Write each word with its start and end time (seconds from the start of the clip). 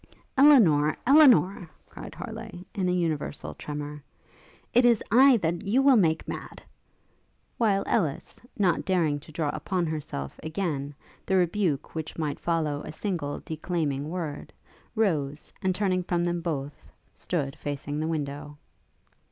'Elinor! 0.35 0.97
Elinor!' 1.05 1.69
cried 1.87 2.15
Harleigh, 2.15 2.65
in 2.73 2.89
a 2.89 2.91
universal 2.91 3.53
tremour, 3.53 4.03
'it 4.73 4.83
is 4.83 5.03
I 5.11 5.37
that 5.37 5.67
you 5.67 5.83
will 5.83 5.95
make 5.95 6.27
mad!' 6.27 6.63
while 7.59 7.83
Ellis, 7.85 8.39
not 8.57 8.83
daring 8.83 9.19
to 9.19 9.31
draw 9.31 9.49
upon 9.49 9.85
herself, 9.85 10.39
again, 10.41 10.95
the 11.27 11.35
rebuke 11.35 11.93
which 11.93 12.17
might 12.17 12.39
follow 12.39 12.81
a 12.81 12.91
single 12.91 13.41
declaiming 13.45 14.09
word, 14.09 14.51
rose, 14.95 15.53
and 15.61 15.75
turning 15.75 16.01
from 16.01 16.23
them 16.23 16.41
both, 16.41 16.89
stood 17.13 17.55
facing 17.55 17.99
the 17.99 18.07
window. 18.07 18.57